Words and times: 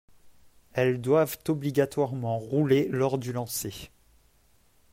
Elles 0.73 0.99
doivent 0.99 1.37
obligatoirement 1.47 2.39
rouler 2.39 2.87
lors 2.89 3.19
du 3.19 3.31
lancer. 3.31 3.91